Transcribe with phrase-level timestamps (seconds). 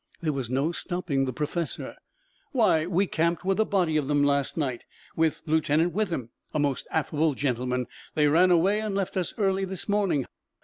[0.21, 1.95] There was no stopping the professor.
[2.53, 4.83] "Why, we camped with a body of them last night.
[5.15, 7.85] With Lieutenant Withem, a most affable gentleman.
[8.15, 10.25] They ran away and left us early this morning.